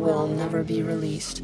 [0.00, 1.42] Will never be released.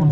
[0.00, 0.10] on.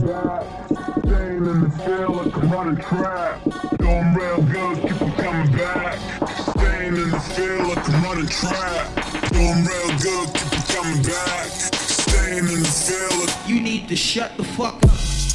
[1.05, 3.43] Staying in the field like I'm on a trap.
[3.79, 5.99] Doing real good, keep coming back.
[6.57, 9.31] Staying in the field like I'm on a trap.
[9.33, 11.47] Doing real good, keep coming back.
[11.49, 13.21] Staying in the field.
[13.29, 15.28] Like- you need to shut the fuck up.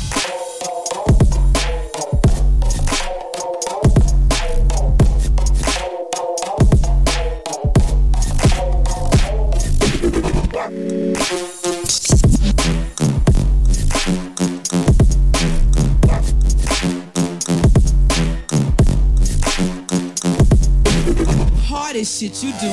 [22.43, 22.72] you do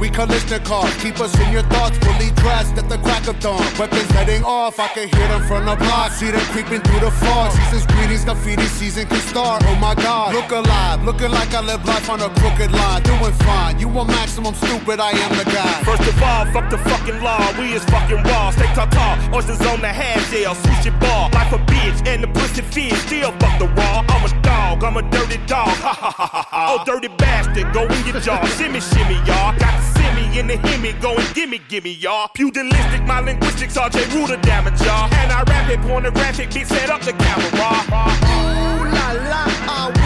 [0.00, 0.88] We we Kalashnikov.
[1.02, 3.60] Keep us in your thoughts, fully dressed at the crack of dawn.
[3.78, 4.80] Weapons letting off.
[4.80, 6.12] I can hear them from the block.
[6.12, 7.52] See them creeping through the fog.
[7.52, 9.62] Season's greetings, graffiti season can start.
[9.66, 10.32] Oh my god.
[10.34, 11.04] Look alive.
[11.04, 13.02] Looking like I live life on a crooked line.
[13.02, 13.78] Doing fine.
[13.78, 15.84] You want maximum stupid, I am the guy.
[15.84, 17.44] First of all, fuck the fucking law.
[17.58, 18.52] We is fucking raw.
[18.52, 19.18] Stay tall, tall.
[19.36, 20.54] Oysters on the half shell.
[20.54, 21.28] Sushi bar.
[21.36, 22.08] Life a bitch.
[22.08, 22.96] And the pussy fish.
[23.04, 24.04] Still fuck the raw.
[24.08, 24.82] I'm a dog.
[24.82, 25.68] I'm a dirty dog.
[25.68, 27.72] Ha ha ha ha Oh, dirty bastard.
[27.74, 28.40] Go in your jaw.
[28.56, 29.58] shimmy, shimmy, y'all.
[29.58, 30.92] Got the simmy in the himmy.
[31.02, 32.28] Go and gimme, gimme, y'all.
[32.32, 33.76] Pugilistic, my linguistics.
[33.76, 35.12] RJ Ruler damage, y'all.
[35.14, 35.80] And I rap it.
[35.80, 36.50] Pornographic.
[36.50, 37.50] Bitch, set up the camera.
[37.50, 39.99] Ooh la la, ah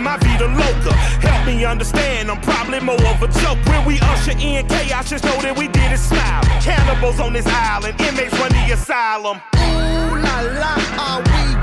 [0.00, 0.94] living my vida loca.
[1.20, 3.58] Help me understand, I'm probably more of a joke.
[3.66, 6.42] When we usher in chaos, just know that we did it smile.
[6.60, 9.40] Cannibals on this island, inmates run the asylum.
[9.56, 11.59] Ooh la la, ah oui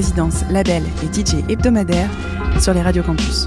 [0.00, 2.08] résidence, label et DJ hebdomadaire
[2.58, 3.46] sur les radios campus.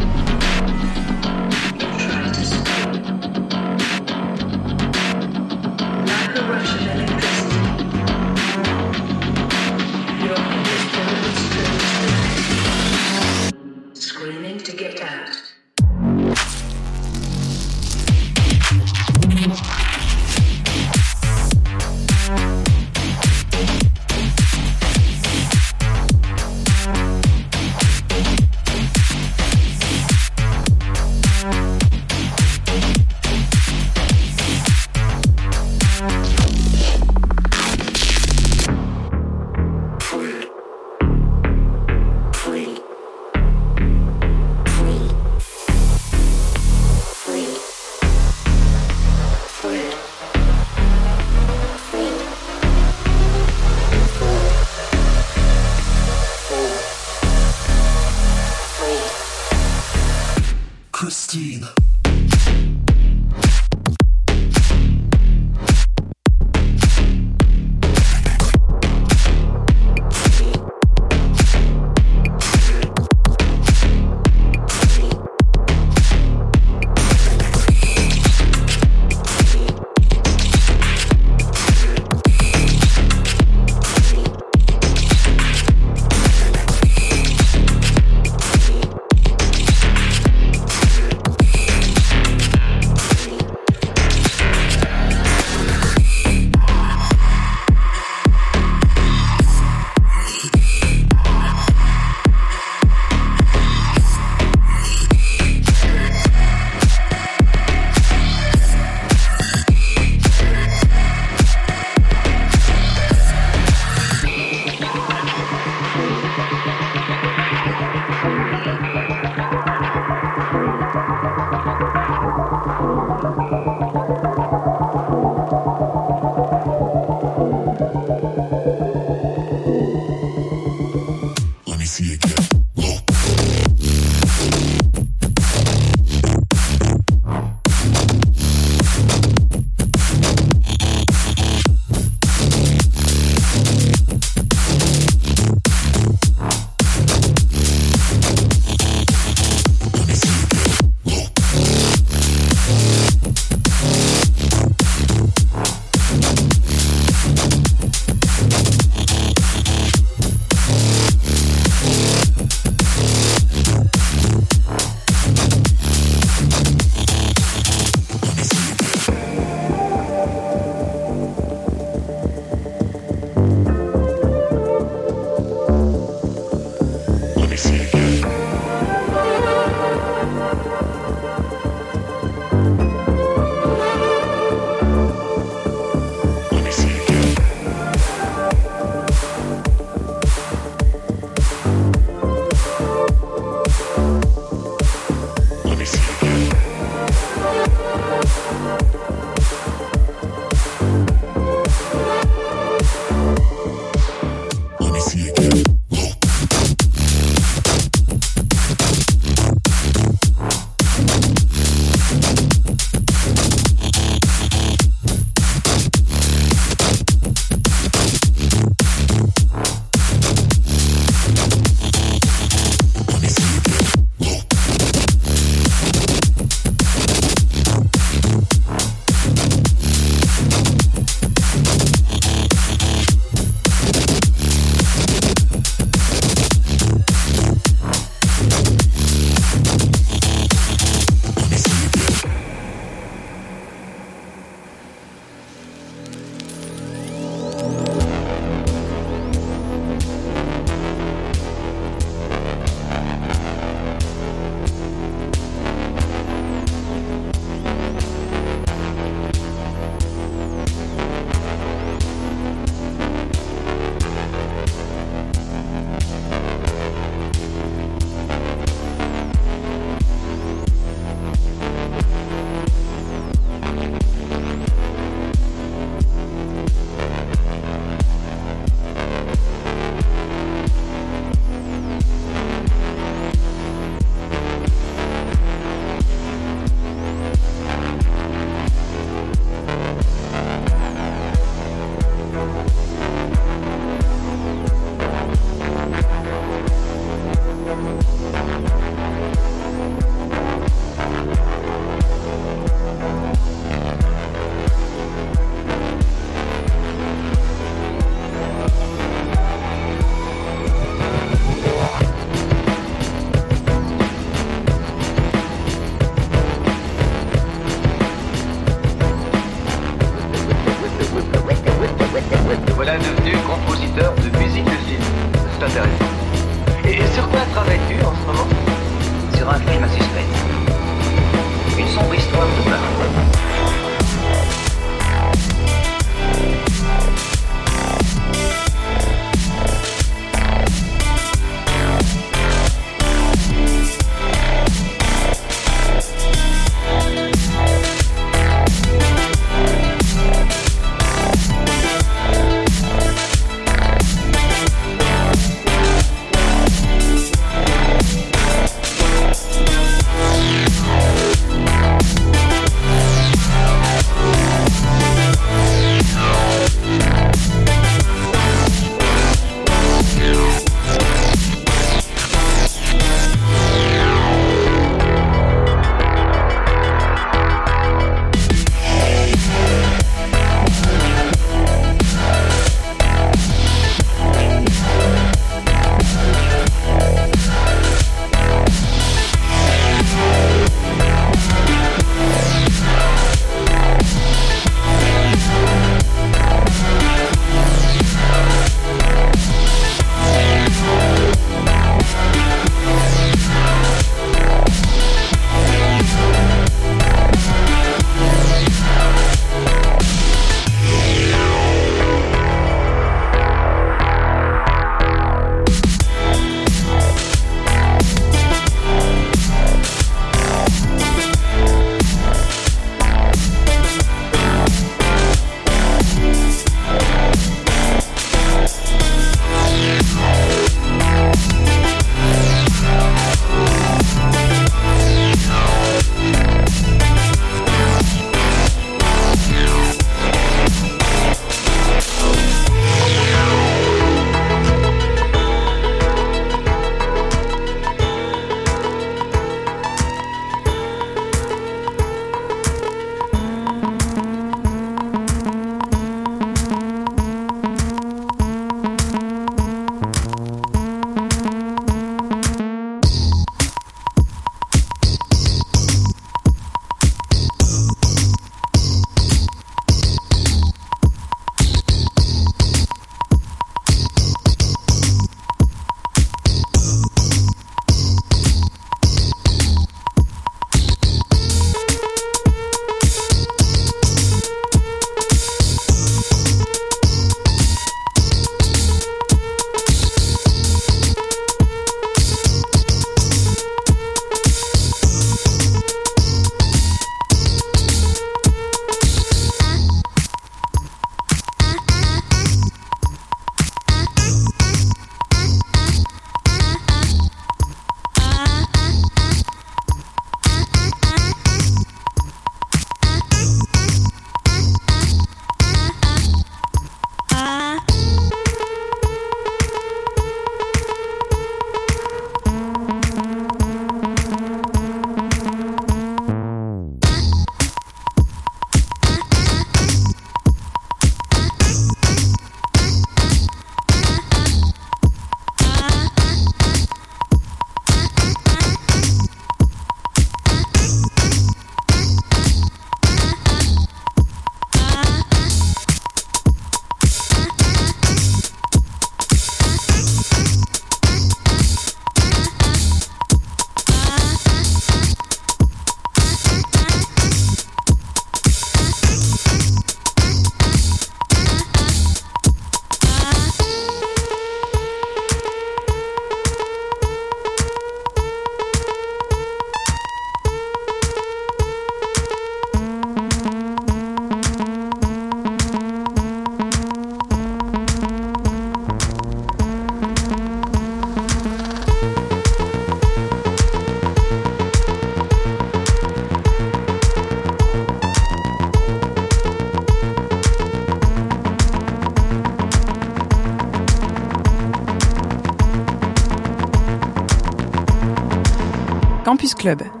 [599.61, 600.00] bokklubb